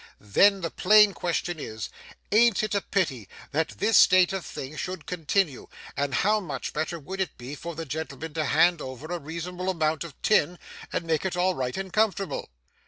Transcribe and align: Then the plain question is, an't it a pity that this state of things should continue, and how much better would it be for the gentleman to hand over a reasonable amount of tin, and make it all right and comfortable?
Then 0.19 0.61
the 0.61 0.71
plain 0.71 1.13
question 1.13 1.59
is, 1.59 1.89
an't 2.31 2.63
it 2.63 2.73
a 2.73 2.81
pity 2.81 3.29
that 3.51 3.77
this 3.77 3.97
state 3.97 4.33
of 4.33 4.43
things 4.43 4.79
should 4.79 5.05
continue, 5.05 5.67
and 5.95 6.15
how 6.15 6.39
much 6.39 6.73
better 6.73 6.97
would 6.97 7.21
it 7.21 7.37
be 7.37 7.53
for 7.53 7.75
the 7.75 7.85
gentleman 7.85 8.33
to 8.33 8.45
hand 8.45 8.81
over 8.81 9.05
a 9.13 9.19
reasonable 9.19 9.69
amount 9.69 10.03
of 10.03 10.19
tin, 10.23 10.57
and 10.91 11.05
make 11.05 11.23
it 11.23 11.37
all 11.37 11.53
right 11.53 11.77
and 11.77 11.93
comfortable? 11.93 12.49